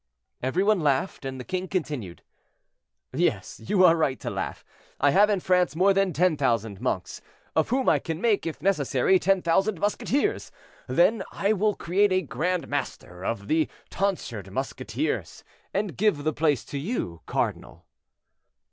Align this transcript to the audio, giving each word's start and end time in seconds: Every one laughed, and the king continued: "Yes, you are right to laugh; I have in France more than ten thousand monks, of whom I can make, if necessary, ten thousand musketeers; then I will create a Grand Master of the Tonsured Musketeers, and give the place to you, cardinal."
Every 0.41 0.63
one 0.63 0.79
laughed, 0.79 1.25
and 1.25 1.39
the 1.39 1.43
king 1.43 1.67
continued: 1.67 2.23
"Yes, 3.13 3.61
you 3.63 3.85
are 3.85 3.95
right 3.95 4.19
to 4.21 4.31
laugh; 4.31 4.65
I 4.99 5.11
have 5.11 5.29
in 5.29 5.39
France 5.39 5.75
more 5.75 5.93
than 5.93 6.11
ten 6.11 6.37
thousand 6.37 6.81
monks, 6.81 7.21
of 7.55 7.69
whom 7.69 7.87
I 7.87 7.99
can 7.99 8.19
make, 8.19 8.47
if 8.47 8.63
necessary, 8.63 9.19
ten 9.19 9.43
thousand 9.43 9.79
musketeers; 9.79 10.51
then 10.87 11.21
I 11.31 11.53
will 11.53 11.75
create 11.75 12.11
a 12.11 12.23
Grand 12.23 12.67
Master 12.67 13.23
of 13.23 13.47
the 13.47 13.69
Tonsured 13.91 14.49
Musketeers, 14.49 15.43
and 15.71 15.95
give 15.95 16.23
the 16.23 16.33
place 16.33 16.65
to 16.65 16.79
you, 16.79 17.21
cardinal." 17.27 17.85